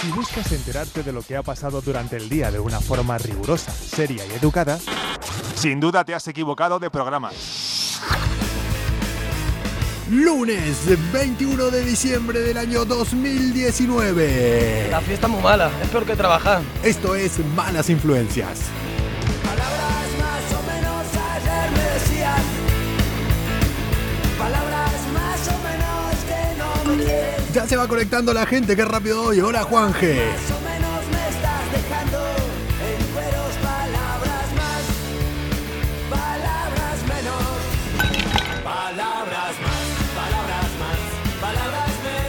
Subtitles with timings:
[0.00, 3.72] Si buscas enterarte de lo que ha pasado durante el día de una forma rigurosa,
[3.72, 4.78] seria y educada,
[5.54, 7.30] sin duda te has equivocado de programa.
[10.10, 14.88] Lunes 21 de diciembre del año 2019.
[14.90, 16.62] La fiesta es muy mala, es peor que trabajar.
[16.84, 18.60] Esto es Malas Influencias.
[27.56, 29.40] Ya se va conectando la gente, qué rápido hoy.
[29.40, 30.22] Hola Juanje.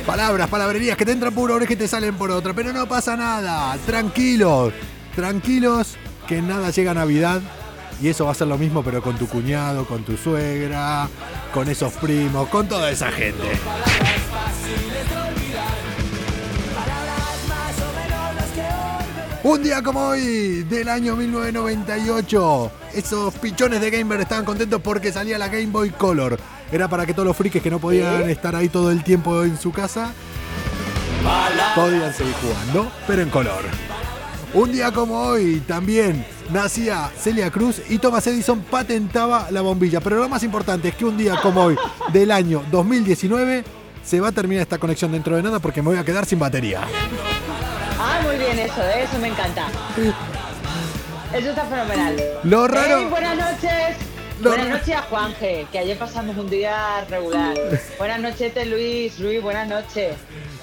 [0.06, 2.54] Palabras palabrerías que te entran por una y te salen por otra.
[2.54, 3.78] Pero no pasa nada.
[3.86, 4.74] Tranquilos.
[5.14, 7.42] Tranquilos que nada llega a Navidad.
[8.02, 11.10] Y eso va a ser lo mismo, pero con tu cuñado, con tu suegra,
[11.54, 13.44] con esos primos, con toda esa gente.
[19.48, 25.38] Un día como hoy, del año 1998, esos pichones de Gamer estaban contentos porque salía
[25.38, 26.38] la Game Boy Color.
[26.70, 29.58] Era para que todos los frikis que no podían estar ahí todo el tiempo en
[29.58, 30.14] su casa
[31.76, 33.64] podían seguir jugando, pero en color.
[34.54, 40.02] Un día como hoy también nacía Celia Cruz y Thomas Edison patentaba la bombilla.
[40.02, 41.78] Pero lo más importante es que un día como hoy
[42.12, 43.64] del año 2019
[44.04, 46.38] se va a terminar esta conexión dentro de nada porque me voy a quedar sin
[46.38, 46.82] batería.
[48.18, 49.04] Ah, muy bien eso, ¿eh?
[49.04, 49.68] eso me encanta.
[51.34, 52.16] Eso está fenomenal.
[52.44, 53.98] Lo raro- buenas noches.
[54.42, 57.56] Lo buenas noches a Juanje, que ayer pasamos un día regular.
[57.98, 59.20] buenas noches, Luis.
[59.20, 60.16] Luis, buenas noches.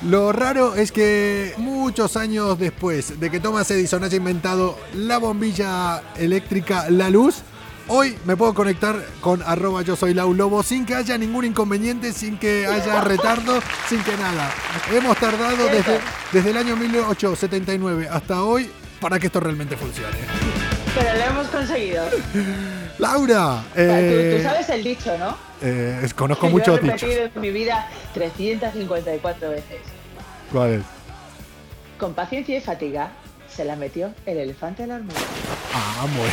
[0.03, 6.03] Lo raro es que muchos años después de que Thomas Edison haya inventado la bombilla
[6.17, 7.37] eléctrica, la luz,
[7.89, 12.13] hoy me puedo conectar con arroba yo soy Lau Lobo sin que haya ningún inconveniente,
[12.13, 14.53] sin que haya retardo, sin que nada.
[14.93, 16.01] Hemos tardado desde,
[16.33, 20.17] desde el año 1879 hasta hoy para que esto realmente funcione.
[20.95, 22.05] Pero lo hemos conseguido.
[22.99, 25.37] Laura, Tú- eh, tú, sabes el dicho, ¿no?
[25.61, 27.01] eh, conozco muchos yo he dichos.
[27.03, 29.79] repetido en mi vida 354 veces.
[30.53, 30.83] ¿Cuál es?
[31.99, 33.11] Con paciencia y fatiga
[33.49, 35.19] se la metió el elefante a la hormiga.
[35.75, 36.33] Ah, bueno.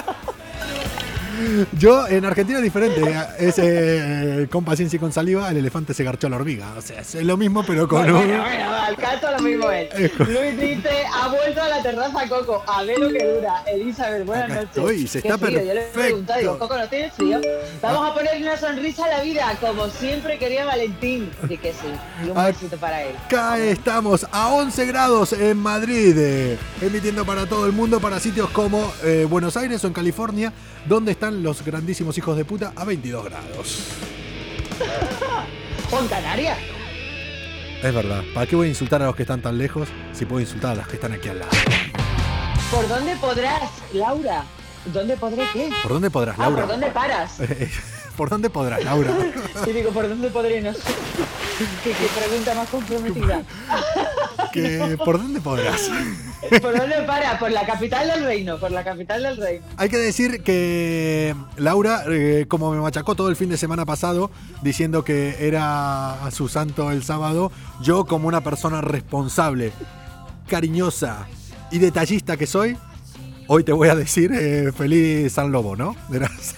[1.73, 3.01] Yo en Argentina es diferente.
[3.39, 6.73] Es eh, con paciencia y con saliva, el elefante se garchó a la hormiga.
[6.77, 8.27] O sea, es lo mismo, pero con Bueno, un.
[8.27, 9.89] bueno, bueno, al caso lo mismo es.
[10.19, 13.63] Luis dice, ha vuelto a la terraza Coco, a ver lo que dura.
[13.67, 14.77] Elizabeth, buenas Acá noches.
[14.77, 15.99] estoy, se está frío, Yo le he perfecto.
[16.01, 17.41] preguntado, digo, Coco, ¿no tienes frío?
[17.81, 21.29] Vamos a ponerle una sonrisa a la vida, como siempre quería Valentín.
[21.43, 21.87] Dije que sí,
[22.25, 23.15] y un Acá besito para él.
[23.69, 28.91] estamos a 11 grados en Madrid, eh, emitiendo para todo el mundo, para sitios como
[29.03, 30.51] eh, Buenos Aires o en California,
[30.85, 33.79] donde están los grandísimos hijos de puta a 22 grados.
[35.91, 36.57] ¿O en Canarias?
[37.83, 38.23] Es verdad.
[38.33, 40.75] ¿Para qué voy a insultar a los que están tan lejos si puedo insultar a
[40.75, 41.51] los que están aquí al lado?
[42.69, 44.43] ¿Por dónde podrás, Laura?
[44.85, 45.69] ¿Dónde podré qué?
[45.83, 46.61] ¿Por dónde podrás, Ah, Laura?
[46.63, 47.37] ¿por dónde paras?
[48.17, 49.11] ¿Por dónde podrás, Laura?
[49.67, 50.61] Y digo, ¿por dónde podré?
[50.61, 50.79] No sé.
[51.83, 53.43] ¿Qué, qué pregunta más comprometida?
[55.03, 55.89] ¿Por dónde podrás?
[56.61, 57.37] ¿Por dónde para?
[57.39, 59.65] Por la capital del reino, por la capital del reino.
[59.77, 64.31] Hay que decir que Laura, eh, como me machacó todo el fin de semana pasado,
[64.61, 67.51] diciendo que era a su santo el sábado,
[67.81, 69.71] yo como una persona responsable,
[70.47, 71.27] cariñosa
[71.71, 72.77] y detallista que soy,
[73.47, 75.95] hoy te voy a decir eh, feliz San Lobo, ¿no?
[76.09, 76.55] Verás.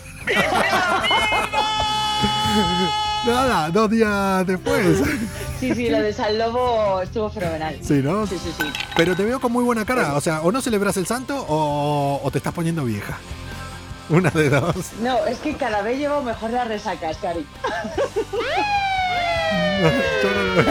[3.26, 4.98] Nada, dos días después.
[5.60, 7.78] Sí, sí, lo de San Lobo estuvo fenomenal.
[7.82, 8.28] Sí, ¿no?
[8.28, 8.66] Sí, sí, sí.
[8.98, 10.14] Pero te veo con muy buena cara.
[10.16, 13.18] O sea, o no celebras el santo o, o te estás poniendo vieja.
[14.10, 14.76] Una de dos.
[15.02, 17.46] No, es que cada vez llevo mejor las resacas, Cari.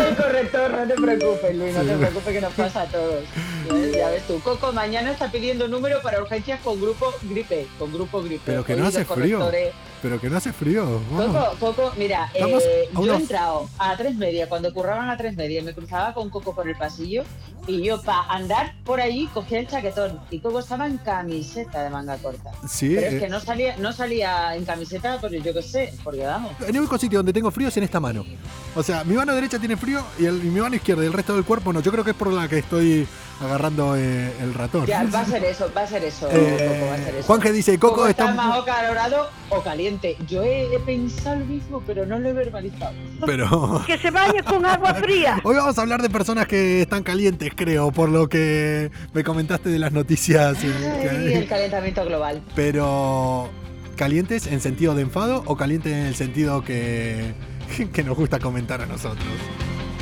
[0.09, 3.25] El corrector, no te preocupes, Luis, no te preocupes que nos pasa a todos.
[3.95, 8.23] Ya- ves tú, Coco mañana está pidiendo número para urgencias con grupo gripe, con grupo
[8.23, 8.43] gripe.
[8.45, 9.51] Pero que Hoy no los hace frío.
[10.03, 11.01] Pero que no hace frío.
[11.17, 15.37] Coco, Coco, mira, eh, yo unos- he entrado a tres media, cuando curraban a tres
[15.37, 17.23] media, me cruzaba con Coco por el pasillo
[17.69, 21.91] y yo para andar por allí cogía el chaquetón y Coco estaba en camiseta de
[21.91, 22.51] manga corta.
[22.69, 25.95] Sí, Pero es eh, que no salía, no salía en camiseta, pues yo qué sé,
[26.03, 26.51] porque vamos.
[26.67, 28.25] El único sitio donde tengo frío es en esta mano.
[28.75, 31.13] O sea, mi mano derecha tiene frío y, el- y mi mano izquierda y el
[31.13, 31.81] resto del cuerpo no.
[31.81, 33.07] Yo creo que es por la que estoy
[33.43, 34.87] agarrando eh, el ratón.
[34.87, 37.27] Ya, va a ser eso, va a ser eso, Eh, Coco, va a ser eso.
[37.27, 38.31] Juanje dice, Coco Coco está...
[38.31, 40.17] está más o calorado o caliente.
[40.29, 42.95] Yo he, he pensado lo mismo, pero no lo he verbalizado.
[43.27, 43.83] Pero...
[43.87, 45.41] Que se bañe con agua fría.
[45.45, 49.69] Hoy vamos a hablar de personas que están calientes, creo, por lo que me comentaste
[49.69, 50.59] de las noticias.
[50.59, 51.33] que Ay, hay.
[51.35, 52.43] el calentamiento global.
[52.55, 53.49] Pero...
[53.97, 57.35] ¿Calientes en sentido de enfado o calientes en el sentido que,
[57.93, 59.27] que nos gusta comentar a nosotros?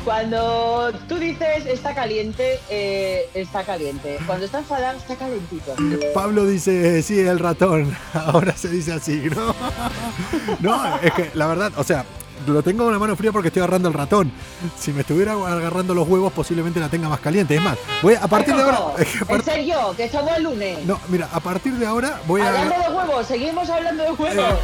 [0.05, 4.19] Cuando tú dices está caliente, eh, está caliente.
[4.26, 5.75] Cuando está enfadado, está calentito.
[6.14, 7.94] Pablo dice, sí, el ratón.
[8.14, 9.55] Ahora se dice así, ¿no?
[10.61, 12.05] No, es que la verdad, o sea,
[12.47, 14.32] lo tengo con la mano fría porque estoy agarrando el ratón.
[14.79, 17.55] Si me estuviera agarrando los huevos, posiblemente la tenga más caliente.
[17.56, 18.79] Es más, voy a, a partir de ahora.
[19.29, 20.85] En serio, que estamos el lunes.
[20.87, 22.88] no, mira, a partir de ahora voy Hablando a.
[22.88, 24.55] de huevos, seguimos hablando de huevos.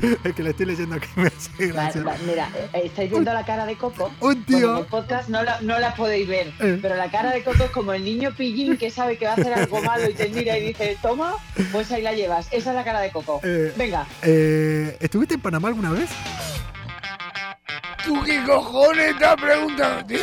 [0.24, 2.02] Es que le estoy leyendo aquí, me hace Va- gracia.
[2.02, 4.10] va- mira, eh, estáis viendo la cara de Coco.
[4.20, 4.58] Un tío.
[4.58, 6.78] Bueno, en el podcast no la, no la podéis ver, Eh.
[6.82, 9.34] pero la cara de Coco es como el niño pillín que sabe que va a
[9.34, 11.34] hacer algo malo y te mira y dice, toma,
[11.72, 12.46] pues ahí la llevas.
[12.52, 13.40] Esa es la cara de Coco.
[13.42, 13.72] Eh.
[13.76, 16.10] Venga, Eh, ¿Estuviste en Panamá alguna vez?
[18.06, 20.18] ¿Tú qué cojones estás preguntando, tío?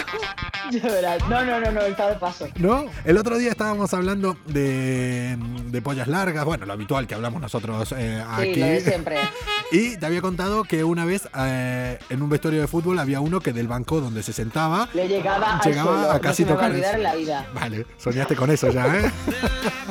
[1.30, 2.48] No, no, no, no, está de paso.
[2.56, 2.86] ¿No?
[3.04, 7.94] El otro día estábamos hablando de, de pollas largas, bueno, lo habitual que hablamos nosotros
[7.98, 8.60] eh, Sí, aquí.
[8.60, 9.18] lo de siempre.
[9.72, 13.40] Y te había contado que una vez eh, en un vestuario de fútbol había uno
[13.40, 16.12] que del banco donde se sentaba Le llegaba, Llegaba al suelo.
[16.12, 17.48] a casi no se me va a tocar el la vida.
[17.56, 19.12] Vale, soñaste con eso ya, ¿eh?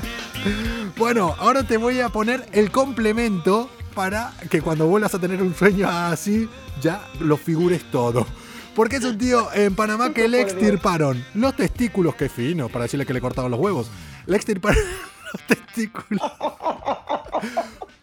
[0.96, 5.54] bueno, ahora te voy a poner el complemento para que cuando vuelvas a tener un
[5.54, 6.48] sueño así,
[6.82, 8.26] ya lo figures todo.
[8.74, 13.04] Porque es un tío en Panamá que le extirparon los testículos, qué fino, para decirle
[13.06, 13.90] que le cortaron los huevos.
[14.26, 14.82] Le extirparon
[15.32, 16.22] los testículos.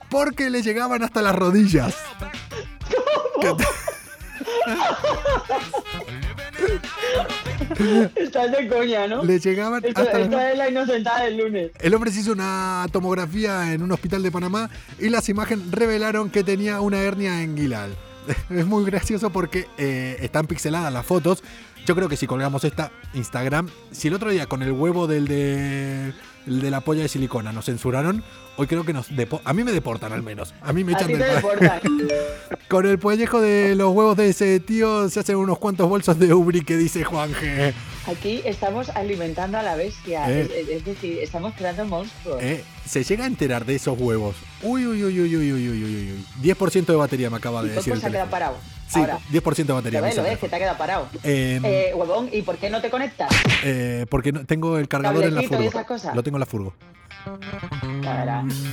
[0.10, 1.96] Porque le llegaban hasta las rodillas.
[8.16, 9.24] Estás de coña, ¿no?
[9.24, 11.72] Le llegaban Esto- hasta las esta es la inocentada del lunes.
[11.80, 16.30] El hombre se hizo una tomografía en un hospital de Panamá y las imágenes revelaron
[16.30, 17.96] que tenía una hernia inguinal.
[18.50, 21.44] Es muy gracioso porque eh, están pixeladas las fotos.
[21.86, 25.28] Yo creo que si colgamos esta Instagram, si el otro día con el huevo del
[25.28, 26.14] de,
[26.46, 28.24] el de la polla de silicona nos censuraron,
[28.60, 29.08] Hoy creo que nos
[29.46, 30.54] a mí me deportan al menos.
[30.62, 31.80] A mí me echan del deportan.
[32.68, 36.34] Con el pellejo de los huevos de ese tío se hacen unos cuantos bolsos de
[36.34, 37.74] ubri que dice Juan G.
[38.06, 40.42] Aquí estamos alimentando a la bestia, eh.
[40.42, 42.44] es, es, decir, estamos creando monstruos.
[42.44, 42.66] Eh.
[42.86, 44.36] Se llega a enterar de esos huevos.
[44.62, 46.26] Uy, uy, uy, uy, uy, uy, uy, uy.
[46.44, 47.98] 10% de batería me acaba de decir.
[47.98, 48.58] Se ha quedado parado.
[48.90, 50.02] Sí, Ahora, 10% de batería.
[50.02, 51.08] Lo ves, que te ha quedado parado.
[51.24, 53.30] Eh, eh, huevón, ¿y por qué no te conectas?
[53.64, 55.72] Eh, porque no, tengo el cargador en la furgo.
[56.14, 56.74] Lo tengo en la furgo.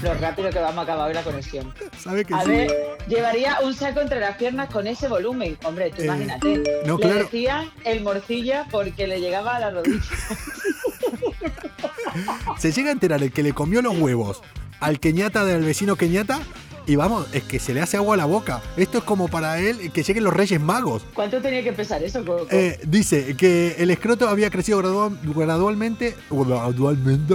[0.03, 1.73] Lo rápido que vamos a acabar hoy la conexión.
[1.99, 2.49] ¿Sabe que A sí?
[2.51, 2.71] ver,
[3.09, 5.57] llevaría un saco entre las piernas con ese volumen.
[5.65, 6.63] Hombre, tú Eh, imagínate.
[6.87, 7.19] no, le claro.
[7.25, 10.01] decían el morcilla porque le llegaba a la rodilla.
[12.59, 14.43] Se llega a enterar el que le comió los huevos
[14.81, 16.41] al queñata del vecino queñata
[16.87, 18.63] y vamos, es que se le hace agua a la boca.
[18.77, 21.03] Esto es como para él que lleguen los Reyes Magos.
[21.15, 22.47] ¿Cuánto tenía que pesar eso, Coco?
[22.51, 27.35] Eh, dice que el escroto había crecido gradual- gradualmente, gradualmente,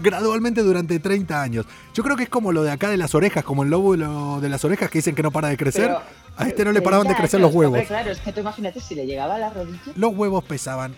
[0.00, 1.66] gradualmente durante 30 años.
[1.94, 3.96] Yo creo que es como lo de acá de las orejas, como el lobo
[4.40, 5.86] de las orejas que dicen que no para de crecer.
[5.86, 6.02] Pero,
[6.36, 7.74] a este no le eh, paraban de crecer los huevos.
[7.78, 9.80] hombre, claro, es que tú imagínate si le llegaba a la rodilla.
[9.96, 10.94] Los huevos pesaban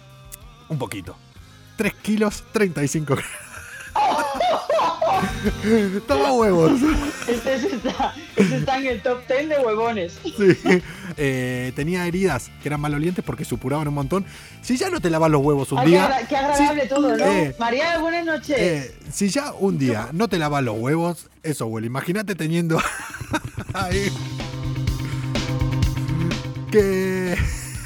[0.68, 1.16] un poquito.
[1.76, 3.49] 3 kilos 35 gramos.
[6.06, 6.72] Toma huevos.
[7.26, 10.18] Este sí está, este está en el top 10 de huevones.
[10.36, 10.82] Sí.
[11.16, 14.24] Eh, tenía heridas que eran malolientes porque supuraban un montón.
[14.62, 16.26] Si ya no te lavas los huevos un Ay, día.
[16.28, 17.24] qué agradable todo, ¿no?
[17.26, 18.56] eh, María, buenas noches.
[18.58, 21.88] eh, si ya un día no te lavas los huevos, eso huele.
[21.88, 22.80] Imagínate teniendo
[23.74, 24.10] ahí.
[26.70, 27.36] Que.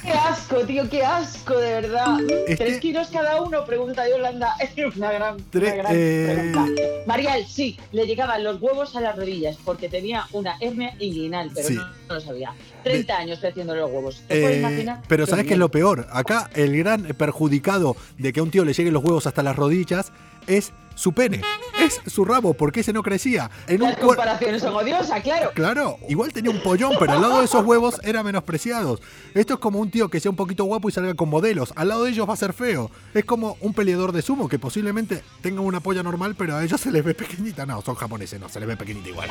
[0.05, 2.19] Qué asco, tío, qué asco, de verdad.
[2.58, 3.65] ¿Tres kilos cada uno?
[3.65, 4.55] Pregunta Yolanda.
[4.77, 6.82] Es una gran, Tre- una gran eh, pregunta.
[7.06, 11.69] Mariel, sí, le llegaban los huevos a las rodillas porque tenía una hernia inguinal, pero
[11.69, 11.75] Sí.
[11.75, 12.53] no, no lo sabía.
[12.82, 14.17] 30 años creciendo los huevos.
[14.29, 15.01] ¿Te puedes Eh, imaginar?
[15.08, 16.06] pero ¿sabes qué es lo peor?
[16.13, 19.56] Acá el gran perjudicado de que a un tío le lleguen los huevos hasta las
[19.56, 20.13] rodillas
[20.46, 21.41] es su pene.
[21.81, 23.51] Es su rabo, porque ese no crecía.
[23.67, 25.51] En un Las cuer- comparaciones son odiosas, claro.
[25.53, 29.03] Claro, igual tenía un pollón, pero al lado de esos huevos era menospreciados.
[29.34, 31.72] Esto es como un tío que sea un poquito guapo y salga con modelos.
[31.74, 32.93] Al lado de ellos va a ser feo.
[33.13, 36.81] Es como un peleador de sumo que posiblemente tenga una polla normal, pero a ellos
[36.81, 37.67] se les ve pequeñita.
[37.67, 39.29] No, son japoneses, no, se les ve pequeñita igual.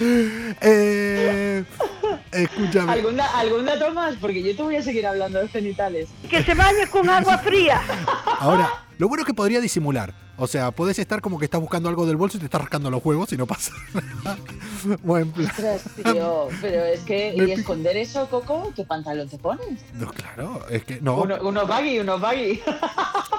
[0.60, 1.64] eh,
[2.36, 2.92] escúchame.
[2.92, 4.14] ¿Algún, da- ¿Algún dato más?
[4.20, 6.08] Porque yo te voy a seguir hablando de genitales.
[6.28, 7.80] Que se bañe con agua fría.
[8.38, 10.12] Ahora, lo bueno es que podría disimular.
[10.38, 12.90] O sea, podés estar como que estás buscando algo del bolso y te estás rascando
[12.90, 13.72] los huevos y no pasa
[14.24, 14.36] nada.
[15.02, 15.46] Buen plan.
[15.48, 18.70] Ostras, tío, pero es que, ¿y esconder eso, Coco?
[18.76, 19.80] ¿Qué pantalón te pones?
[19.94, 21.22] No, claro, es que no.
[21.22, 22.60] Uno, unos baggy, unos baggy.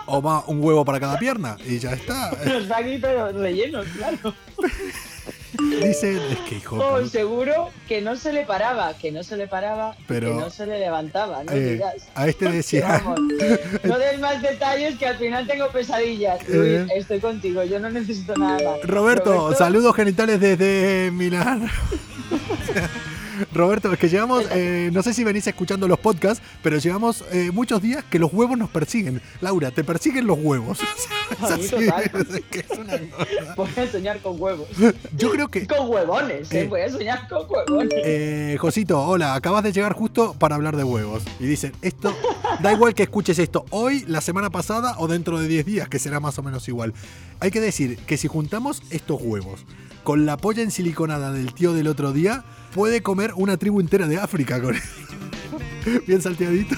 [0.08, 2.32] O va un huevo para cada pierna y ya está.
[2.44, 4.34] unos baggy, pero rellenos, claro.
[5.59, 7.05] Dicen, es que hijo.
[7.07, 10.65] Seguro que no se le paraba, que no se le paraba, Pero, que no se
[10.65, 11.81] le levantaba, no eh,
[12.15, 13.01] a este decía.
[13.03, 13.19] vamos,
[13.83, 16.41] no des más detalles que al final tengo pesadillas.
[16.47, 16.85] Eh.
[16.85, 18.81] Luis, estoy contigo, yo no necesito nada más.
[18.83, 21.69] Roberto, saludos genitales desde Milán.
[23.53, 27.51] Roberto, es que llevamos, eh, no sé si venís escuchando los podcasts, pero llevamos eh,
[27.51, 29.22] muchos días que los huevos nos persiguen.
[29.41, 30.79] Laura, te persiguen los huevos.
[31.39, 32.01] Total.
[32.51, 33.56] es.
[33.56, 34.67] Voy a soñar con huevos.
[35.17, 36.62] Yo creo que Con huevones, ¿eh?
[36.62, 36.67] Eh.
[36.67, 37.94] Voy a soñar con huevones.
[38.03, 41.24] Eh, Josito, hola, acabas de llegar justo para hablar de huevos.
[41.39, 42.13] Y dicen, esto,
[42.62, 46.00] da igual que escuches esto hoy, la semana pasada o dentro de 10 días, que
[46.00, 46.94] será más o menos igual.
[47.39, 49.65] Hay que decir que si juntamos estos huevos
[50.03, 54.07] con la polla en siliconada del tío del otro día, puede comer una tribu entera
[54.07, 54.75] de África con
[56.07, 56.75] Bien salteadito.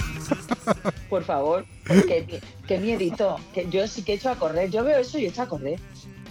[1.10, 3.38] Por favor, qué, qué miedito.
[3.54, 4.70] Que yo sí que he hecho a correr.
[4.70, 5.80] Yo veo eso y he hecho a correr.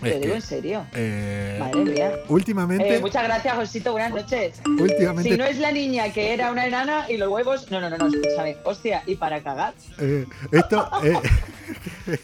[0.00, 0.86] Te Es lo que- digo en serio.
[0.94, 2.12] Eh, Madre mía.
[2.28, 3.90] últimamente, Eh, muchas gracias, Josito.
[3.90, 4.60] Buenas noches.
[4.80, 7.68] últimamente, Si no es la niña que era una enana y los huevos.
[7.72, 8.56] No, no, no, no, escúchame.
[8.64, 9.74] Hostia, y para cagar.
[9.98, 10.88] eh, esto,
[12.08, 12.18] eh,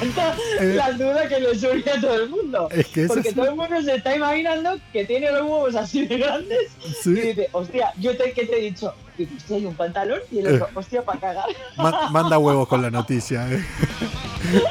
[0.00, 0.74] Tanta Eh.
[0.74, 2.68] la duda que le surge a todo el mundo.
[2.70, 5.74] Es que eso Porque es- todo el mundo se está imaginando que tiene los huevos
[5.76, 6.58] así de grandes
[7.02, 10.38] sí, y dice, hostia, yo te, te he dicho, y hostia, hay un pantalón y
[10.40, 11.44] el otro, hostia, para cagar.
[11.76, 13.46] ma- manda huevos con la noticia.
[13.50, 13.64] eh.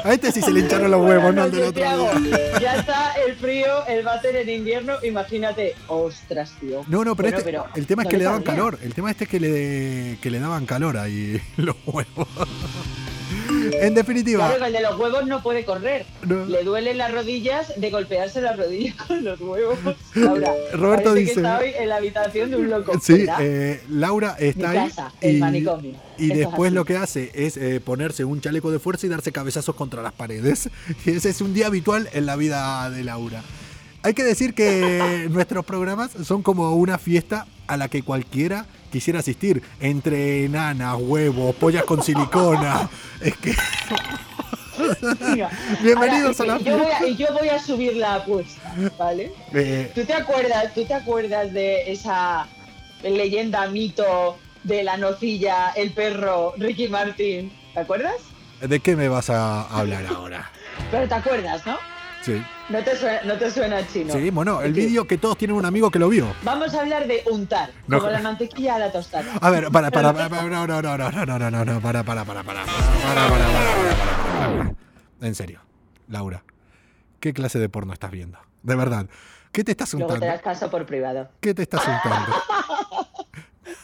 [0.04, 1.82] A este sí se le hincharon los huevos, no al del otro
[2.20, 2.58] día.
[2.60, 6.82] Ya está el frío, el váter en invierno, imagínate, ostras, tío.
[6.88, 8.78] No, no, pero, Bueno, este- pero el tema es que le le daban calor.
[8.82, 12.28] El tema este es que le, que le daban calor ahí los huevos.
[13.70, 16.04] En definitiva, Claro el de los huevos no puede correr.
[16.26, 16.44] No.
[16.46, 19.78] Le duelen las rodillas de golpearse las rodillas con los huevos.
[20.14, 22.92] Laura, Roberto dice- que está hoy en la habitación de un loco.
[23.02, 25.94] sí, eh, Laura Mi está ahí casa, el y, manicomio.
[26.18, 29.74] y después lo que hace es eh, ponerse un chaleco de fuerza y darse cabezazos
[29.74, 30.68] contra las paredes.
[31.04, 33.42] Y ese es un día habitual en la vida de Laura.
[34.04, 39.18] Hay que decir que nuestros programas son como una fiesta a la que cualquiera quisiera
[39.18, 39.60] asistir.
[39.80, 42.88] Entre enanas, huevos, pollas con silicona.
[43.20, 43.54] Es que
[45.32, 45.48] Mira,
[45.80, 49.32] Bienvenidos ahora, a la yo voy a, yo voy a subir la apuesta, ¿vale?
[49.54, 52.48] eh, ¿Tú te acuerdas, tú te acuerdas de esa
[53.04, 57.52] leyenda, mito de la nocilla, el perro, Ricky Martin?
[57.74, 58.14] ¿Te acuerdas?
[58.60, 60.50] ¿de qué me vas a hablar ahora?
[60.90, 61.76] Pero te acuerdas, ¿no?
[62.22, 64.12] Sí, No te suena, no te suena chino.
[64.12, 66.26] sí bueno, el vídeo que todos tienen un amigo que lo vio.
[66.42, 67.98] Vamos a hablar de untar, No.
[67.98, 69.24] como la mantequilla a la tostada.
[69.40, 71.80] A ver, para, para, para, para, no, no, no, no, no, no, no, no, no,
[71.80, 74.74] para, para, para, para, para, para, para, para, para, para.
[75.26, 75.60] En serio,
[76.08, 76.44] Laura,
[77.20, 78.38] ¿qué clase de porno estás viendo?
[78.62, 79.06] De verdad,
[79.52, 80.32] ¿qué te estás Luego te untando?
[80.32, 81.28] das caso por privado.
[81.40, 82.32] ¿Qué te estás untando?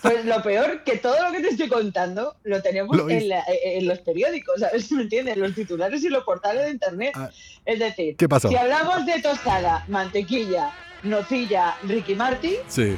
[0.03, 3.27] Pues lo peor, que todo lo que te estoy contando lo tenemos Lo en, hice.
[3.29, 4.91] la- en los periódicos, ¿sabes?
[4.93, 5.37] ¿Me entiendes?
[5.37, 7.13] Los titulares y los portales de internet.
[7.17, 7.31] Ah,
[7.65, 8.49] Es decir, ¿Qué pasó?
[8.49, 12.97] si hablamos de tostada, mantequilla, nocilla, Ricky Martin, Sí,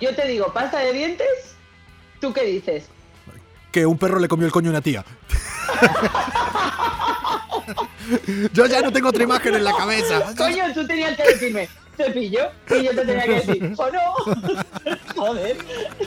[0.00, 1.54] yo te digo, pasta de dientes,
[2.20, 2.84] ¿tú qué dices?
[3.70, 5.02] que un perro le comió el coño a una tía.
[8.52, 10.34] Yo ya no tengo otra imagen en la cabeza.
[10.36, 11.68] Coño, tú tenías que decirme,
[12.04, 14.54] cepillo, y yo te tenía que decir, ¿o no?
[15.16, 15.56] Joder,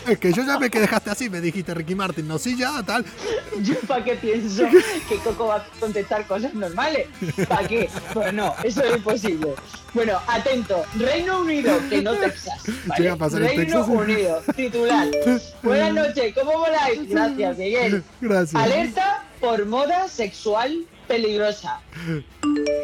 [0.07, 2.83] Es que yo ya me que dejaste así, me dijiste Ricky Martin, no, sí, ya,
[2.83, 3.05] tal.
[3.61, 4.63] ¿yo para qué pienso
[5.09, 7.07] que Coco va a contestar cosas normales?
[7.47, 7.89] ¿Para qué?
[8.13, 9.53] Pues no, eso es imposible.
[9.93, 12.63] Bueno, atento, Reino Unido, que no Texas.
[12.85, 13.09] ¿vale?
[13.09, 13.87] A pasar Reino Texas.
[13.87, 15.07] Unido, titular.
[15.63, 17.09] Buenas noches, ¿cómo voláis?
[17.09, 18.03] Gracias, Miguel.
[18.21, 18.61] Gracias.
[18.61, 21.79] Alerta por moda sexual peligrosa.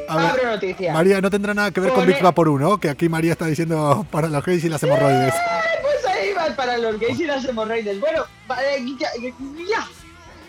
[0.08, 0.94] A ver, Abro noticia.
[0.94, 4.06] María, no tendrá nada que ver con Big por uno, que aquí María está diciendo
[4.12, 5.34] para los gays y las hemorroides.
[5.82, 8.00] Pues ahí va para los gays y las hemorroides.
[8.00, 9.10] Bueno, vale, ya.
[9.70, 9.88] ya.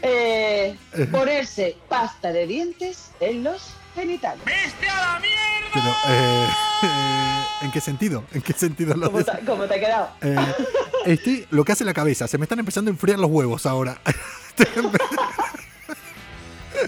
[0.05, 0.77] Eh,
[1.13, 4.43] ponerse pasta de dientes en los genitales.
[5.73, 6.47] Pero, eh,
[6.83, 8.25] eh, ¿en qué sentido?
[8.33, 10.09] ¿En qué sentido lo ¿Cómo te, cómo te ha quedado?
[10.21, 10.37] Eh,
[11.07, 14.01] estoy, lo que hace la cabeza, se me están empezando a enfriar los huevos ahora.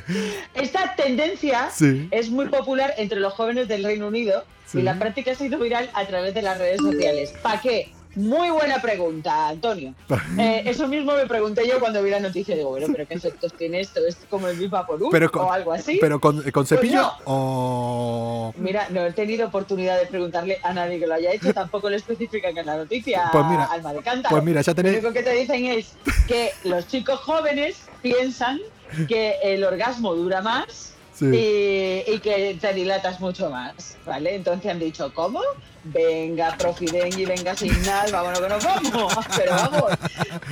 [0.55, 2.09] Esta tendencia Sí.
[2.11, 4.79] es muy popular entre los jóvenes del Reino Unido Sí.
[4.79, 7.35] y la práctica se hizo viral a través de las redes sociales.
[7.43, 7.93] ¿Para qué?
[8.17, 9.93] Muy buena pregunta, Antonio.
[10.39, 12.55] Eh, eso mismo me pregunté yo cuando vi la noticia.
[12.57, 14.01] Digo, bueno, pero ¿qué efectos tiene esto?
[14.07, 15.99] ¿Es como el Viva por Pero con, o algo así?
[16.01, 17.13] pero con, con cepillo no.
[17.27, 18.55] o...
[18.57, 21.97] Mira, no he tenido oportunidad de preguntarle a nadie que lo haya hecho, tampoco le
[21.97, 24.33] especifican en la noticia Pues mira, alma de cántaro.
[24.35, 24.95] pues mira, ya Lo tenéis...
[24.99, 25.95] único que te dicen es
[26.29, 28.61] que los chicos jóvenes piensan
[29.09, 31.27] que el orgasmo dura más Sí.
[31.27, 34.35] y, y que te dilatas mucho más, ¿vale?
[34.35, 35.41] Entonces han dicho, ¿cómo?
[35.85, 39.15] Venga, profidengui, venga sin nada, vámonos que nos vamos.
[39.37, 39.93] Pero vamos,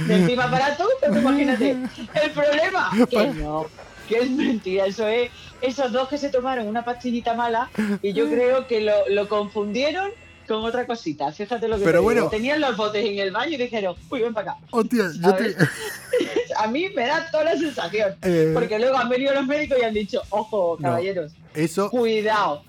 [0.06, 1.76] de encima para tú, pero imagínate.
[2.14, 3.66] El problema, que no,
[4.08, 7.68] que es mentira, eso es esos dos que se tomaron una pastillita mala
[8.00, 10.10] y yo creo que lo, lo confundieron
[10.52, 11.32] con otra cosita.
[11.32, 12.02] Fíjate lo que Pero te digo.
[12.04, 12.28] bueno.
[12.28, 14.60] tenían los botes en el baño y dijeron, uy, ven para acá.
[14.70, 15.56] Hostia, A yo te...
[16.58, 18.14] A mí me da toda la sensación.
[18.22, 18.50] Eh.
[18.54, 20.88] Porque luego han venido los médicos y han dicho, ojo, No.
[20.88, 22.62] caballeros, Eso, cuidado.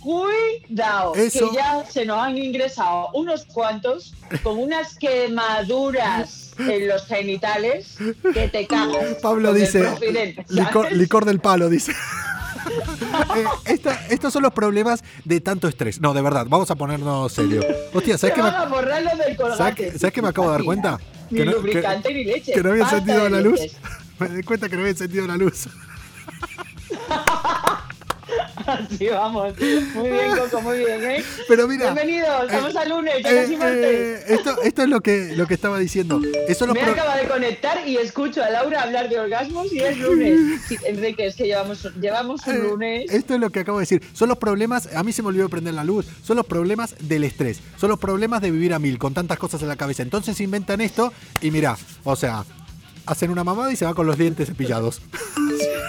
[0.00, 7.06] Cuidado, Eso- que ya se nos han ingresado unos cuantos con unas quemaduras en los
[7.06, 7.96] genitales
[8.34, 9.16] que te cagas.
[9.22, 9.84] Pablo dice,
[10.48, 11.92] licor, licor del palo, dice.
[13.36, 16.00] Eh, esta- estos son los problemas de tanto estrés.
[16.00, 17.62] No, de verdad, vamos a ponernos serio.
[17.92, 18.50] Hostia, ¿sabes qué me.
[19.56, 20.98] ¿sabes sabes me acabo de dar cuenta?
[21.30, 22.52] Ni Que no- lubricante que- ni leche.
[22.52, 23.60] que no había encendido la luz.
[24.18, 25.68] Me di cuenta que no había encendido la luz.
[28.66, 29.54] Así vamos.
[29.94, 31.24] Muy bien, Coco, muy bien, ¿eh?
[31.48, 31.92] Pero mira.
[31.92, 33.84] Bienvenidos, estamos eh, al lunes, ya eh, casi martes.
[33.84, 36.20] eh, esto, esto es lo que, lo que estaba diciendo.
[36.48, 39.98] Eso Me pro- acaba de conectar y escucho a Laura hablar de orgasmos y es
[39.98, 40.60] lunes.
[40.68, 43.10] Sí, Enrique, es que llevamos, llevamos un Eh, lunes.
[43.10, 44.02] Esto es lo que acabo de decir.
[44.12, 47.24] Son los problemas, a mí se me olvidó prender la luz, son los problemas del
[47.24, 50.02] estrés, son los problemas de vivir a mil, con tantas cosas en la cabeza.
[50.02, 52.44] Entonces inventan esto y mirá, o sea,
[53.06, 55.00] hacen una mamada y se va con los dientes cepillados.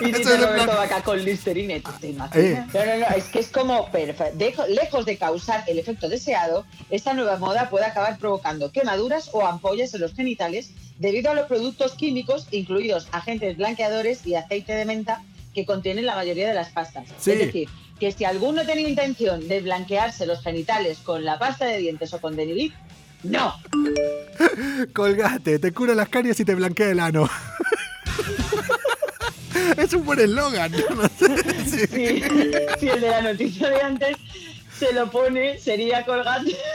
[0.01, 2.35] Y dice es lo plan- Vaca con Listerine, ¿tú te imaginas?
[2.35, 2.65] Eh.
[2.73, 6.65] No, no, no, es que es como, perfe- dejo- lejos de causar el efecto deseado,
[6.89, 11.47] esta nueva moda puede acabar provocando quemaduras o ampollas en los genitales debido a los
[11.47, 16.69] productos químicos, incluidos agentes blanqueadores y aceite de menta, que contienen la mayoría de las
[16.69, 17.07] pastas.
[17.19, 17.31] Sí.
[17.31, 21.77] Es decir, que si alguno tenía intención de blanquearse los genitales con la pasta de
[21.77, 22.73] dientes o con Denilit,
[23.23, 23.53] no.
[24.93, 27.29] Colgate, te cura las caries y te blanquea el ano.
[29.77, 30.71] es un buen eslogan.
[30.71, 31.61] no sé.
[31.71, 31.87] Sí.
[31.87, 34.17] Si, si el de la noticia de antes
[34.77, 36.55] se lo pone, sería colgate.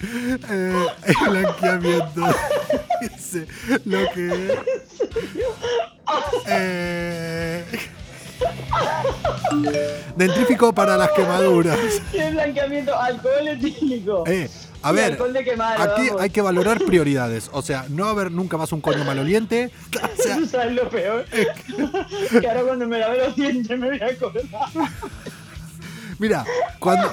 [0.00, 2.22] Eh, el blanqueamiento.
[3.00, 3.48] Dice
[3.84, 4.58] lo que.
[6.46, 7.64] Eh,
[10.14, 12.00] dentrífico para las quemaduras.
[12.12, 14.22] El blanqueamiento, alcohol etílico.
[14.28, 14.48] Eh,
[14.82, 16.22] a ver, quemar, aquí vamos.
[16.22, 17.50] hay que valorar prioridades.
[17.52, 19.70] O sea, no haber nunca más un coño maloliente.
[20.18, 21.24] O sea, ¿Sabes lo peor?
[22.40, 24.44] que ahora cuando me lave los dientes me voy a acordar.
[26.18, 26.44] mira,
[26.78, 27.12] cuando,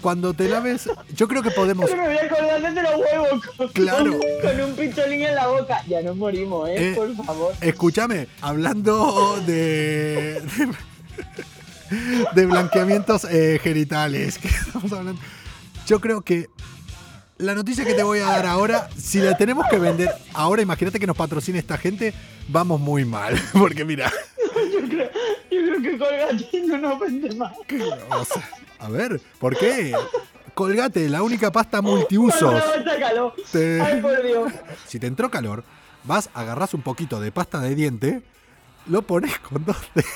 [0.00, 1.88] cuando te laves, yo creo que podemos.
[1.90, 3.46] Que me voy a acordar de los huevos.
[3.56, 4.18] Con, Claro.
[4.42, 5.82] Con un pincholín en la boca.
[5.86, 6.90] Ya nos morimos, ¿eh?
[6.90, 7.54] Eh, Por favor.
[7.60, 10.42] Escúchame, hablando de.
[11.90, 14.38] de, de blanqueamientos eh, genitales.
[14.38, 15.20] que estamos hablando.
[15.86, 16.48] Yo creo que
[17.40, 20.98] la noticia que te voy a dar ahora, si la tenemos que vender ahora, imagínate
[21.00, 22.14] que nos patrocine esta gente,
[22.48, 23.40] vamos muy mal.
[23.52, 24.12] Porque mira,
[24.72, 25.10] Yo creo,
[25.50, 27.52] yo creo que Colgate no nos vende más.
[28.10, 28.48] o sea,
[28.78, 29.94] a ver, ¿por qué?
[30.54, 32.62] Colgate, la única pasta multiusos.
[32.98, 33.34] Calor.
[33.52, 34.52] Te- Ay, por Dios.
[34.86, 35.64] Si te entró calor,
[36.04, 38.22] vas, agarrás un poquito de pasta de diente,
[38.86, 40.10] lo pones con dos dedos,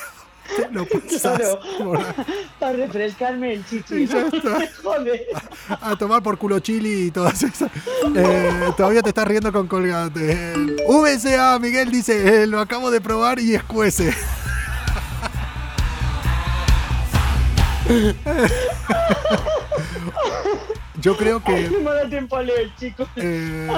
[0.57, 1.61] te lo pasas Claro.
[1.79, 2.01] por-
[2.61, 4.05] Para refrescarme el chichi.
[4.05, 4.29] Está.
[4.83, 5.27] Joder.
[5.69, 7.71] a tomar por culo chili y todas esas.
[8.15, 10.55] Eh, todavía te estás riendo con colgate.
[10.89, 14.13] VCA, Miguel dice, eh, lo acabo de probar y escuece.
[21.05, 23.07] Yo creo que No me da tiempo a leer, chicos.
[23.17, 23.69] eh,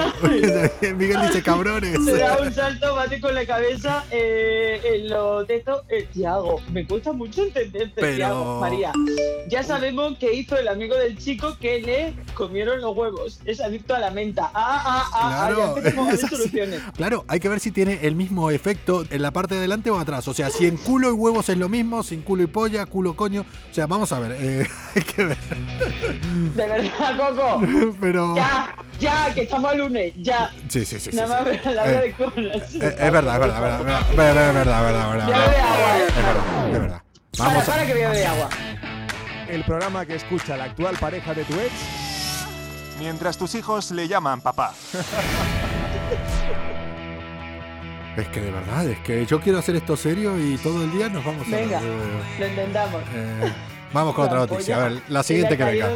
[0.97, 1.97] Miguel dice cabrones.
[2.05, 5.83] Se da un salto, bate con la cabeza eh, en los dedos.
[5.89, 8.59] Eh, Tiago, me cuesta mucho entenderte, Pero- Tiago.
[8.61, 8.93] María,
[9.49, 13.41] ya sabemos que hizo el amigo del chico que le comieron los huevos.
[13.43, 14.49] Es adicto a la menta.
[14.53, 16.35] Ah, ah, ah, Claro, ah, ya empezamos a es ver así.
[16.37, 16.81] soluciones.
[16.95, 19.99] Claro, hay que ver si tiene el mismo efecto en la parte de adelante o
[19.99, 20.25] atrás.
[20.29, 23.17] O sea, si en culo y huevos es lo mismo, sin culo y polla, culo
[23.17, 23.41] coño.
[23.69, 25.37] O sea, vamos a ver, eh, hay que ver.
[26.55, 27.61] De verdad, Coco.
[27.99, 28.35] Pero.
[28.35, 30.51] Ya, ya, que estamos el lunes, ya.
[30.69, 31.09] Sí, sí, sí.
[31.13, 31.59] Nada sí.
[31.65, 32.75] más la hora Eh, de colas.
[32.75, 35.53] Eh, es verdad, es verdad, es verdad, es verdad, es verdad, es verdad, es verdad,
[35.53, 36.05] eh.
[36.07, 37.37] es.
[37.37, 38.49] Para, Vamos para a, que voy a beber agua.
[39.49, 41.71] El programa que escucha la actual pareja de tu ex
[42.99, 44.73] mientras tus hijos le llaman papá.
[48.17, 51.07] es que de verdad, es que yo quiero hacer esto serio y todo el día
[51.09, 51.51] nos vamos a.
[51.51, 53.01] Venga, eh, lo intentamos.
[53.13, 53.53] eh,
[53.93, 54.75] vamos con otra noticia.
[54.77, 55.89] A ver, la siguiente que venga.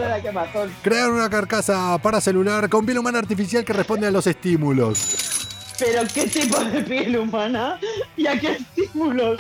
[0.82, 5.48] Crear una carcasa para celular con piel humana artificial que responde a los estímulos.
[5.80, 7.80] Pero qué tipo de piel humana
[8.16, 9.40] y a qué estímulos.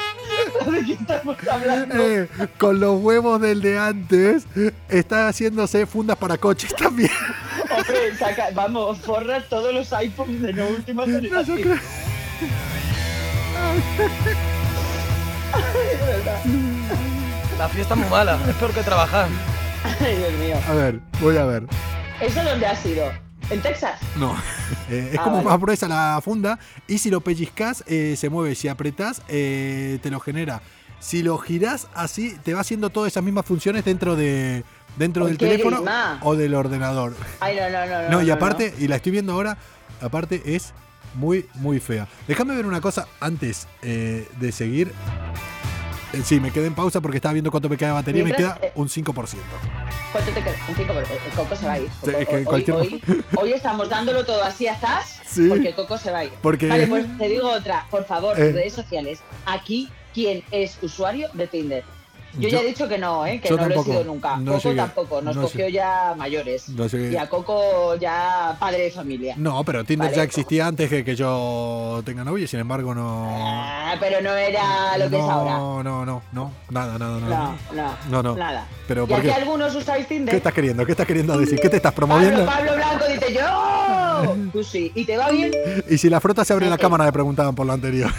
[0.72, 1.96] ¿De qué estamos hablando?
[2.04, 4.46] Eh, con los huevos del de antes,
[4.90, 7.12] está haciéndose fundas para coches también.
[7.70, 11.62] Hombre, saca, vamos, forra todos los iPhones de la última No, generación.
[11.62, 11.78] creo-
[17.62, 19.28] La fiesta es muy mala, es peor que trabajar.
[20.00, 20.56] Ay, Dios mío.
[20.68, 21.68] A ver, voy a ver.
[22.20, 23.12] ¿Eso dónde ha sido?
[23.52, 24.00] ¿En Texas?
[24.18, 24.36] No.
[24.90, 25.50] Eh, es Ah, como vale.
[25.50, 26.58] más gruesa la funda.
[26.88, 28.56] Y si lo pellizcas, eh, se mueve.
[28.56, 30.62] Si apretás, eh, te lo genera.
[31.00, 34.64] Si lo girás así, te va haciendo todas esas mismas funciones dentro de
[34.98, 36.18] dentro del teléfono grima.
[36.24, 37.14] o del ordenador.
[37.42, 38.10] Ay, no, no, no.
[38.18, 39.56] No, y aparte, y la estoy viendo ahora,
[40.02, 40.74] aparte es
[41.14, 42.08] muy, muy fea.
[42.28, 44.92] Déjame ver una cosa antes eh, de seguir.
[46.14, 48.26] Eh, Sí, me quedé en pausa porque estaba viendo cuánto me queda de batería y
[48.26, 49.38] me queda un 5%.
[50.12, 50.56] ¿Cuánto te queda?
[50.68, 51.90] Un 5 El Coco se va a ir.
[52.04, 53.04] Sí, es que en hoy, cualquier hoy-
[53.38, 55.48] hoy estamos dándolo todo así a zas Sí.
[55.48, 56.32] porque Coco se va a ir.
[56.42, 57.86] Porque- Vale, pues te digo otra.
[57.90, 58.52] Por favor, Eh.
[58.52, 59.22] redes sociales.
[59.46, 61.84] Aquí, ¿quién es usuario de Tinder?
[62.38, 63.40] Yo, Yo- ya he dicho que no, ¿eh?
[63.42, 63.92] que no lo he tampoco.
[63.92, 64.38] sido nunca.
[64.38, 66.70] No Coco tampoco, nos No cogió ya mayores.
[66.70, 66.86] No.
[66.86, 69.36] Y a Coco ya padre de familia.
[69.38, 70.18] No, pero Tinder Vale.
[70.18, 73.28] ya existía antes de que yo tenga novia y sin embargo no.
[73.30, 75.52] Ah, pero no era lo que es ahora.
[75.58, 77.56] No, no, no, no, nada, nada, nada.
[78.10, 78.68] No, no, nada.
[78.88, 79.32] Pero ¿Y ¿por qué?
[79.34, 80.32] algunos usáis Tinder?
[80.32, 80.86] ¿Qué estás queriendo?
[80.86, 81.60] ¿Qué estás queriendo decir?
[81.60, 82.46] ¿Qué te estás promoviendo?
[82.46, 84.36] Pablo Blanco dice yo.
[84.54, 84.92] Tú sí.
[84.94, 85.52] ¿Y te va bien?
[85.90, 86.82] Y si la frota se abre la Sí.
[86.82, 88.12] cámara, me preguntaban por lo anterior.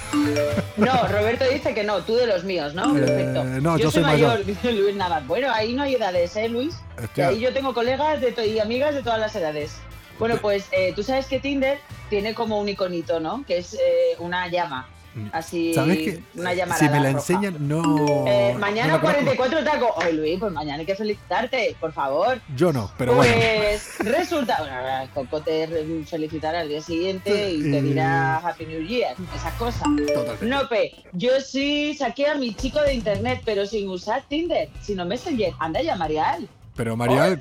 [0.76, 2.96] No, Roberto dice que no, tú de los míos, ¿no?
[2.96, 3.44] Eh, Perfecto.
[3.60, 4.44] no, yo soy mayor.
[4.44, 5.26] dice Luis Navas.
[5.26, 6.76] Bueno, ahí no hay edades, ¿eh, Luis?
[7.02, 7.28] Hostia.
[7.28, 9.76] ahí yo tengo colegas de y amigas de todas las edades.
[10.18, 11.78] Bueno, pues eh, tú sabes que Tinder
[12.10, 13.44] tiene como un iconito, ¿no?
[13.46, 14.88] Que es eh, una llama.
[15.32, 16.20] Así, ¿Sabes qué?
[16.34, 17.18] una llamarada Si me la roja.
[17.18, 18.26] enseñan, no.
[18.26, 19.36] Eh, no mañana conozco.
[19.36, 19.90] 44 tacos.
[19.96, 22.40] Oye, Luis, pues mañana hay que felicitarte, por favor.
[22.56, 23.32] Yo no, pero bueno.
[23.34, 24.76] pues resulta, bueno,
[25.14, 25.68] Coco te
[26.06, 29.82] felicitará al día siguiente y te dirá Happy New Year, esas cosas.
[29.82, 30.46] Totalmente.
[30.46, 35.04] No, pe, yo sí saqué a mi chico de internet, pero sin usar Tinder, sino
[35.04, 35.52] Messenger.
[35.58, 36.48] Anda ya, Marial.
[36.74, 37.38] Pero Marial,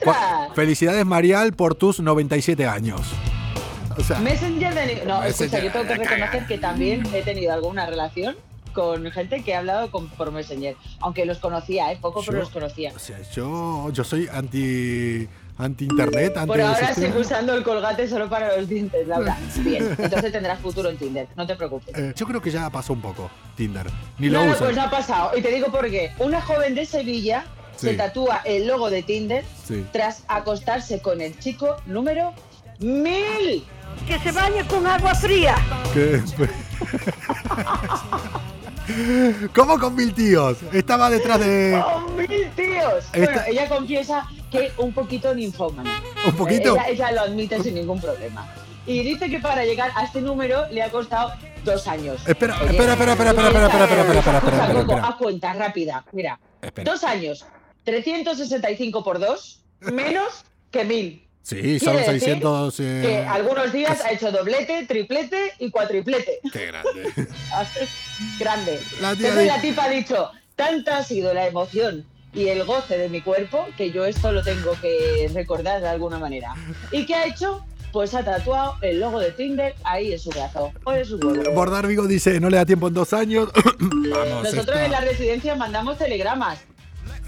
[0.55, 2.99] felicidades Marial por tus 97 años.
[3.97, 5.03] O sea, Messenger de...
[5.05, 8.35] No, escucha, Messenger, yo tengo que reconocer que también he tenido alguna relación
[8.73, 10.75] con gente que ha hablado con, por Messenger.
[11.01, 11.97] Aunque los conocía, ¿eh?
[12.01, 12.93] Poco, pero Yo- los conocía.
[12.95, 15.27] o sea, yo, yo soy anti,
[15.57, 19.37] anti internet, anti Por ahora sigo usando el colgate solo para los dientes, Laura.
[19.57, 21.93] Bien, entonces tendrás futuro en Tinder, no te preocupes.
[21.97, 23.87] Eh, yo creo que ya pasó un poco Tinder.
[24.19, 25.37] Ni No, lo no, pues ha pasado.
[25.37, 26.11] Y te digo por qué.
[26.19, 27.43] Una joven de Sevilla
[27.75, 27.87] Sí.
[27.87, 29.83] se tatúa el logo de Tinder Sí.
[29.91, 32.31] tras acostarse con el chico número
[32.81, 33.65] mil.
[34.07, 35.55] Que se bañe con agua fría.
[35.93, 36.21] ¿Qué?
[39.55, 40.57] ¿Cómo con mil tíos?
[40.73, 41.81] Estaba detrás de.
[41.93, 43.05] ¡Con mil tíos!
[43.13, 46.01] Esta- Bueno, ella confiesa que un poquito ninfómana.
[46.25, 46.73] ¿Un poquito?
[46.73, 48.47] Ella, ella lo admite sin ningún problema.
[48.85, 51.31] Y dice que para llegar a este número le ha costado
[51.63, 52.21] dos años.
[52.27, 56.03] Espera, Oye, espera, espera, espera, espera, espera, espera, espera, espera, espera, haz cuenta rápida.
[56.11, 56.91] Mira, Espera.
[56.91, 57.45] dos años,
[57.83, 61.27] 365 por dos, menos que mil.
[61.43, 62.79] Sí, son Quiere decir 600.
[62.79, 66.39] eh, Que algunos días ha hecho doblete, triplete y cuatriplete.
[66.53, 67.11] Qué grande.
[68.39, 68.79] Grande.
[69.01, 72.97] La tía Entonces la tipa ha dicho, tanta ha sido la emoción y el goce
[72.97, 76.53] de mi cuerpo que yo esto lo tengo que recordar de alguna manera.
[76.91, 77.65] ¿Y qué ha hecho?
[77.91, 81.51] Pues ha tatuado el logo de Tinder ahí en su brazo o en su huevo.
[81.53, 83.49] Bordar Vigo dice: no le da tiempo en dos años.
[83.79, 86.59] Vamos, Nosotros en la residencia mandamos telegramas.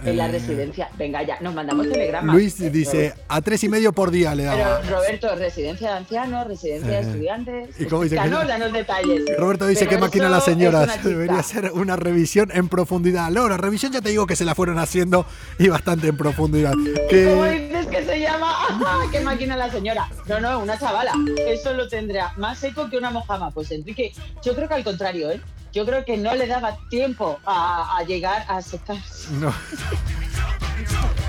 [0.06, 2.36] En la Eh, residencia, venga ya, nos mandamos telegramas.
[2.36, 4.82] Luis Eh, dice: a tres y medio por día le Pero daba.
[4.82, 7.82] Roberto, residencia de ancianos, residencia de Eh, estudiantes.
[7.82, 9.22] ¿y cómo dice que- Danos, danos detalles.
[9.38, 11.04] Roberto dice Pero que máquina las señoras.
[11.04, 13.30] Debería ser una revisión en profundidad.
[13.30, 15.26] No, la revisión ya te digo que se la fueron haciendo
[15.60, 16.74] y bastante en profundidad.
[16.74, 18.52] ¿Cómo Que, dices que se llama?
[18.70, 20.10] ¡Ah, ¡Qué máquina la señora!
[20.28, 21.14] No, no, una chavala.
[21.48, 23.52] Eso lo tendrá más seco que una mojama.
[23.52, 24.12] Pues Enrique,
[24.44, 25.42] yo creo que al contrario, ¿eh?
[25.74, 29.30] Yo creo que no le daba tiempo a, a llegar a secarse.
[29.34, 29.54] no.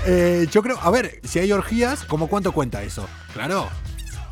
[0.07, 3.07] Eh, yo creo, a ver, si hay orgías, ¿cómo cuánto cuenta eso?
[3.33, 3.67] Claro.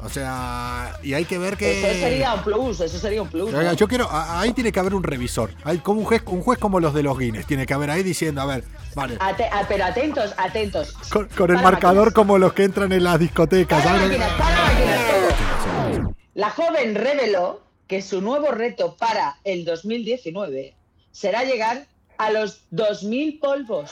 [0.04, 1.80] O sea, y hay que ver que.
[1.80, 3.52] Eso sería un plus, eso sería un plus.
[3.52, 3.73] ¿no?
[3.73, 5.49] Yo quiero, a- ahí tiene que haber un revisor.
[5.63, 7.47] Hay como un juez, un juez como los de los Guinness.
[7.47, 8.63] Tiene que haber ahí diciendo, a ver,
[8.95, 9.17] vale.
[9.19, 10.93] Ate- ah, pero atentos, atentos.
[11.10, 12.13] Con, con el marcador máquinas.
[12.13, 13.84] como los que entran en las discotecas.
[13.84, 16.13] Para máquinas, para máquinas.
[16.36, 17.62] La joven reveló
[17.93, 20.73] que su nuevo reto para el 2019
[21.12, 21.86] será llegar
[22.17, 23.91] a los 2.000 polvos.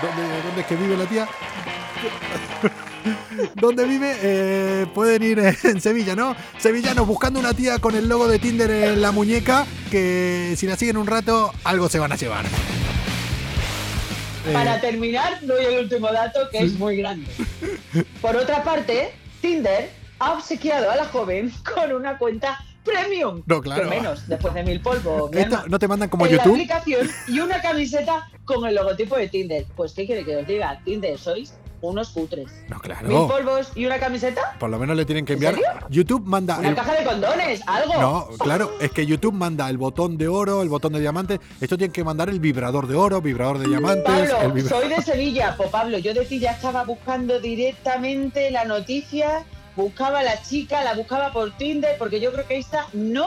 [0.00, 1.28] ¿Dónde, dónde es que vive la tía?
[3.56, 4.16] ¿Dónde vive?
[4.22, 6.34] Eh, pueden ir en Sevilla, ¿no?
[6.56, 10.76] Sevillanos buscando una tía con el logo de Tinder en la muñeca que si la
[10.76, 12.46] siguen un rato algo se van a llevar.
[14.46, 17.30] Eh, Para terminar, doy el último dato que es muy grande.
[18.22, 23.42] Por otra parte, Tinder ha obsequiado a la joven con una cuenta premium.
[23.46, 23.88] No, claro.
[23.88, 25.30] Menos, después de mil polvos.
[25.30, 25.68] mi ¿Esto alma.
[25.68, 26.54] no te mandan como en la YouTube?
[26.54, 29.64] aplicación y una camiseta con el logotipo de Tinder.
[29.76, 30.80] Pues, ¿qué quiere que os diga?
[30.84, 32.46] Tinder, sois unos cutres.
[32.68, 33.26] No, Mil claro.
[33.26, 34.56] polvos y una camiseta.
[34.60, 35.84] Por lo menos le tienen que ¿En enviar.
[35.90, 36.56] YouTube manda.
[36.60, 38.00] Una el- caja de condones, algo.
[38.00, 41.40] No, claro, es que YouTube manda el botón de oro, el botón de diamante.
[41.60, 44.30] Esto tiene que mandar el vibrador de oro, vibrador de diamantes.
[44.30, 45.54] el Pablo, soy de Sevilla.
[45.56, 49.44] Pues Pablo, yo de ti ya estaba buscando directamente la noticia,
[49.76, 53.26] buscaba a la chica, la buscaba por Tinder, porque yo creo que esta no,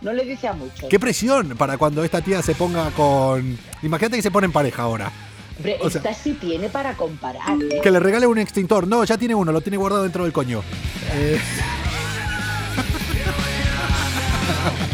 [0.00, 0.88] no le dice a mucho.
[0.88, 3.58] Qué presión para cuando esta tía se ponga con.
[3.82, 5.12] Imagínate que se pone en pareja ahora.
[5.56, 7.56] Hombre, o sea- esta sí tiene para comparar.
[7.70, 7.80] ¿eh?
[7.82, 8.88] Que le regale un extintor.
[8.88, 10.62] No, ya tiene uno, lo tiene guardado dentro del coño.
[11.12, 11.40] Eh,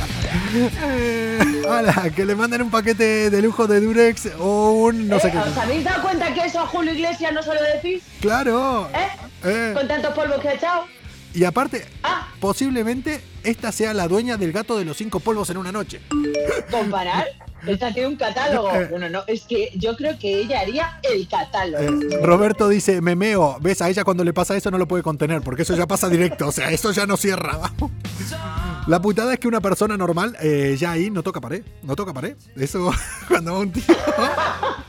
[0.54, 5.28] Eh, ala, que le manden un paquete de lujo de Durex o un no sé
[5.28, 5.38] Eh, qué.
[5.38, 8.02] ¿Os habéis dado cuenta que eso a Julio Iglesias no se lo decís?
[8.20, 8.88] Claro.
[8.94, 9.08] ¿Eh?
[9.44, 10.84] Eh, Con tantos polvos que ha echado.
[11.32, 15.56] Y aparte, Ah, posiblemente esta sea la dueña del gato de los cinco polvos en
[15.58, 16.00] una noche.
[16.70, 17.26] comparar.
[17.66, 18.70] Esta tiene un catálogo.
[18.74, 18.86] Eh.
[18.90, 21.84] Bueno, no, es que yo creo que ella haría el catálogo.
[21.84, 25.42] Eh, Roberto dice, memeo, ves, a ella cuando le pasa eso no lo puede contener,
[25.42, 27.58] porque eso ya pasa directo, o sea, eso ya no cierra.
[28.86, 32.12] La putada es que una persona normal eh, ya ahí no toca pared, no toca
[32.12, 32.36] pared.
[32.56, 32.90] Eso,
[33.28, 33.84] cuando va un tío,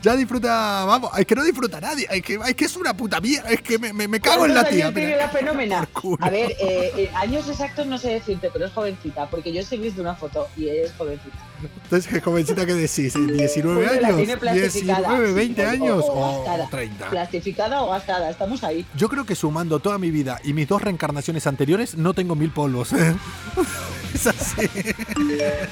[0.02, 3.20] ya disfruta, vamos, es que no disfruta nadie, es que, es que es una puta
[3.20, 5.16] mía, es que me, me- me cago en la ¿Cuántos tía.
[5.16, 5.88] la fenómena?
[6.20, 9.76] A ver, eh, eh, años exactos no sé decirte, pero es jovencita, porque yo sí
[9.76, 11.38] he visto una foto y es jovencita.
[11.84, 13.14] Entonces, ¿qué jovencita que decís?
[13.14, 14.16] ¿19 Julio la años?
[14.18, 15.08] tiene plastificada.
[15.08, 16.68] ¿19, 20 Sí, años o o gastada.
[16.70, 17.10] 30?
[17.10, 18.84] Plastificada o gastada, estamos ahí.
[18.96, 22.50] Yo creo que sumando toda mi vida y mis dos reencarnaciones anteriores, no tengo mil
[22.50, 22.92] polvos.
[24.14, 24.68] es así.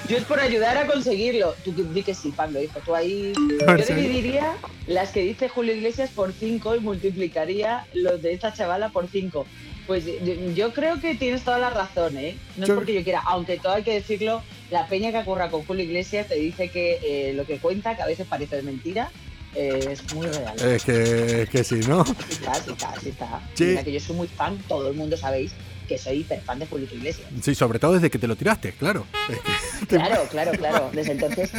[0.08, 1.54] Yo es por ayudar a conseguirlo.
[1.64, 2.78] Tú que- di que sí, Pablo, hijo.
[2.84, 3.32] Tú ahí.
[3.88, 4.52] Yo dividiría
[4.86, 9.46] las que dice Julio Iglesias por 5 y multiplicaría los de esta chavala por 5.
[9.86, 12.36] Pues yo, yo creo que tienes toda la razón, ¿eh?
[12.56, 15.50] No Yo- es porque yo quiera, aunque todo hay que decirlo, la peña que ocurra
[15.50, 19.10] con Julio Iglesias te dice que eh, lo que cuenta, que a veces parece mentira,
[19.54, 20.54] eh, es muy real.
[20.60, 22.04] Es que, es que sí, ¿no?
[22.04, 23.40] Sí está, sí está, sí está.
[23.58, 25.52] Mira que yo soy muy fan, todo el mundo sabéis
[25.90, 27.28] que soy hiper fan de Julio Iglesias.
[27.42, 29.04] Sí, sobre todo desde que te lo tiraste, claro.
[29.88, 30.90] Claro, claro, claro.
[30.92, 31.50] Desde entonces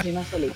[0.00, 0.52] soy más feliz.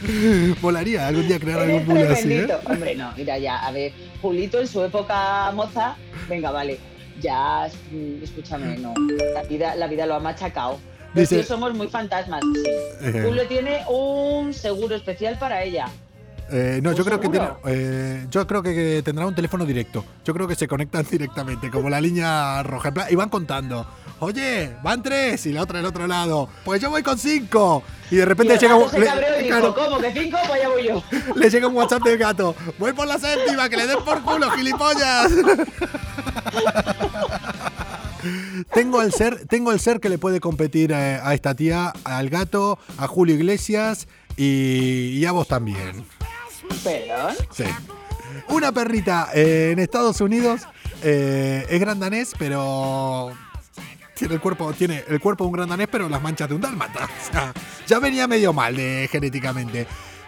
[0.61, 2.47] molaría algún día crear algún bulo así, ¿eh?
[2.67, 3.93] Hombre, no, mira ya, a ver,
[4.23, 5.97] Julito en su época moza,
[6.29, 6.79] venga, vale,
[7.21, 8.95] ya, mm, escúchame, no,
[9.35, 10.79] la vida, la vida lo ha machacado.
[11.15, 12.71] Dice- somos muy fantasmas, sí.
[13.03, 13.23] Eh.
[13.27, 15.89] Julio tiene un seguro especial para ella.
[16.53, 20.05] Eh, no, ¿Un yo creo que tiene, eh, yo creo que tendrá un teléfono directo.
[20.25, 22.89] Yo creo que se conectan directamente, como la línea roja.
[22.89, 23.87] En plan, Y van contando.
[24.21, 26.49] Oye, van tres y la otra del otro lado.
[26.65, 27.83] Pues yo voy con cinco.
[28.11, 30.37] Y de repente llega un, le- cabreó y dijo, claro, ¿cómo que cinco?
[30.47, 31.03] Pues ya voy yo.
[31.37, 32.55] le llega un WhatsApp del gato.
[32.79, 35.31] Voy por la séptima, que le den por culo, gilipollas.
[38.75, 42.29] Tengo el ser, tengo el ser que le puede competir eh, a esta tía, al
[42.29, 46.05] gato, a Julio Iglesias y, y a vos también.
[46.83, 47.35] Perdón.
[47.51, 47.65] Sí.
[48.49, 50.63] Una perrita eh, en Estados Unidos
[51.03, 53.33] eh, es gran danés, pero
[54.15, 56.61] tiene el cuerpo, tiene el cuerpo de un gran danés, pero las manchas de un
[56.61, 57.05] dálmata.
[57.05, 57.53] O sea,
[57.87, 59.87] ya venía medio mal de, genéticamente.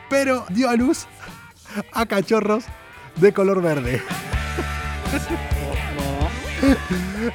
[0.09, 1.07] Pero dio a luz
[1.92, 2.64] a cachorros
[3.16, 4.02] de color verde.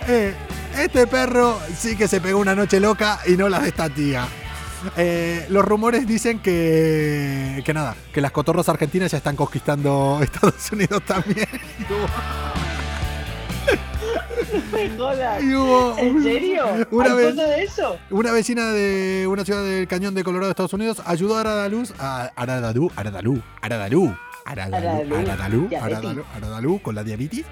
[0.07, 0.33] Eh,
[0.77, 4.25] este perro sí que se pegó una noche loca y no la de esta tía.
[4.95, 10.71] Eh, los rumores dicen que, que nada, que las cotorras argentinas ya están conquistando Estados
[10.71, 11.47] Unidos también.
[14.97, 16.65] Hubo ¿En serio?
[16.91, 17.97] Una ¿Hay vez- de eso?
[18.09, 22.31] Una vecina de una ciudad del Cañón de Colorado, Estados Unidos, ayudó a Aradalú, a
[22.35, 25.69] Aradalú, Aradalú, Aradalú, Aradalú, Aradalú, Aradalú.
[25.81, 27.45] Aradalú, Aradalú, con la diabetes.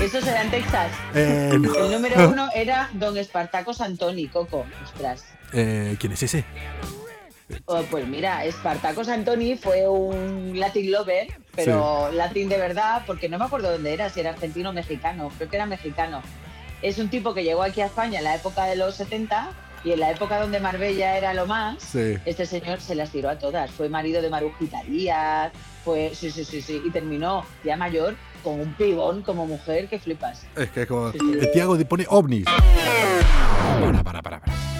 [0.00, 0.90] Eso será en Texas.
[1.14, 1.74] Eh, no.
[1.74, 4.66] El número uno era Don Espartaco Santoni, Coco.
[4.84, 5.24] Ostras.
[5.52, 6.44] Eh, ¿Quién es ese?
[7.66, 13.38] Oh, pues mira, Espartaco Santoni fue un Latin lover, pero Latin de verdad, porque no
[13.38, 16.22] me acuerdo dónde era, si era argentino o mexicano, creo que era mexicano.
[16.80, 19.50] Es un tipo que llegó aquí a España en la época de los 70
[19.84, 22.16] y en la época donde Marbella era lo más, Sí.
[22.24, 23.70] este señor se las tiró a todas.
[23.70, 25.52] Fue marido de Marujita Díaz,
[25.84, 29.98] fue, sí, sí, sí, sí, y terminó ya mayor con un pibón como mujer que
[29.98, 30.46] flipas.
[30.56, 31.12] Es que como.
[31.12, 31.48] Sí, sí.
[31.52, 32.44] Tiago pone ovnis.
[33.80, 34.71] Para, para, para, para.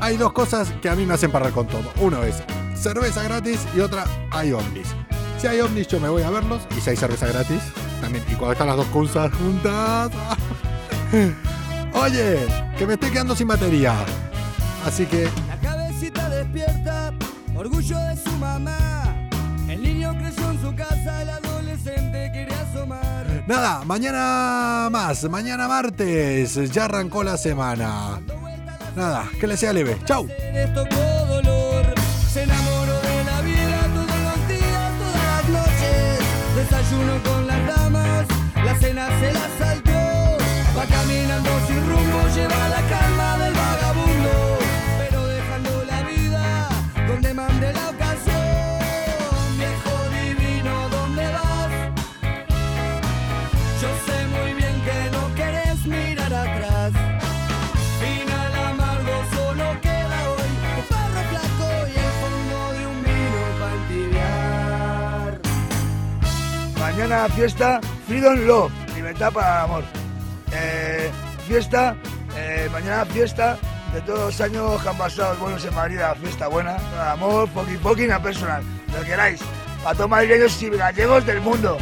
[0.00, 1.90] Hay dos cosas que a mí me hacen parar con todo.
[2.00, 2.42] Uno es
[2.74, 4.88] cerveza gratis y otra hay ovnis.
[5.38, 6.62] Si hay ovnis, yo me voy a verlos.
[6.76, 7.60] Y si hay cerveza gratis,
[8.00, 8.24] también.
[8.30, 10.10] Y cuando están las dos cosas juntas.
[11.94, 12.46] Oye,
[12.78, 13.94] que me estoy quedando sin batería.
[14.84, 17.12] Así que La cabecita despierta,
[17.54, 19.28] orgullo de su mamá.
[19.68, 23.26] El niño creció en su casa, el adolescente quería asomar.
[23.46, 25.24] nada, mañana más.
[25.28, 26.54] Mañana martes.
[26.70, 28.20] Ya arrancó la semana.
[28.96, 29.98] Nada, que le sea leve.
[30.06, 30.26] Chau.
[36.56, 38.26] Desayuno con las damas,
[38.64, 40.38] la cena se la saltó.
[40.76, 42.85] Va caminando sin rumbo, lleva la
[66.96, 69.84] Mañana fiesta Freedom Love, libertad para el amor.
[70.50, 71.10] Eh,
[71.46, 71.94] fiesta,
[72.34, 73.58] eh, mañana fiesta
[73.92, 76.78] de todos los años que han pasado buenos en Madrid, fiesta buena,
[77.12, 78.62] amor, poqui poqui, una personal,
[78.94, 79.42] lo que queráis,
[79.84, 81.76] a todos madrileños y gallegos del mundo.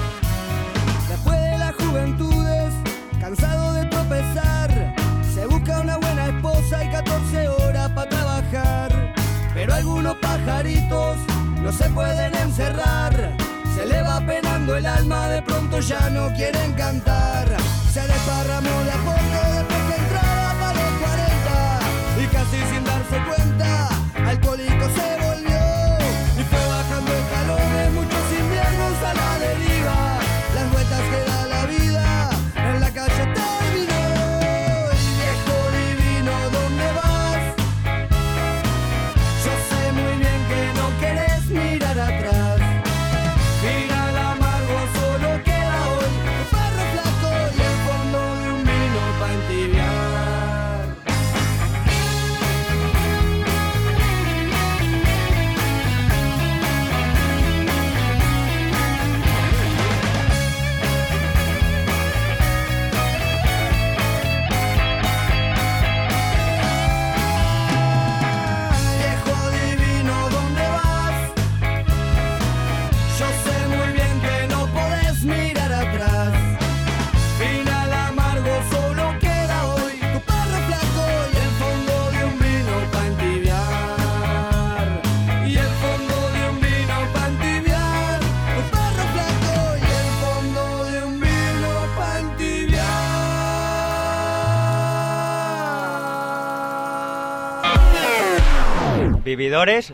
[1.08, 2.74] Después de las juventudes,
[3.20, 4.94] cansado de tropezar,
[5.32, 9.14] se busca una buena esposa y 14 horas para trabajar.
[9.54, 11.18] Pero algunos pajaritos
[11.62, 13.36] no se pueden encerrar,
[13.74, 17.46] se le va penando el alma, de pronto ya no quieren cantar.
[17.92, 23.16] Se desparramó de a poco después que entraba para los 40 y casi sin darse
[23.28, 23.88] cuenta,
[24.26, 25.23] alcohólico se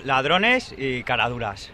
[0.04, 1.70] ladrones y caraduras.